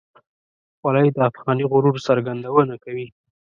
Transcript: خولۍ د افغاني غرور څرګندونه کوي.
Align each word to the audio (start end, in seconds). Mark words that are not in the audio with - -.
خولۍ 0.79 1.07
د 1.15 1.17
افغاني 1.29 1.63
غرور 1.71 1.95
څرګندونه 2.07 2.73
کوي. 2.83 3.07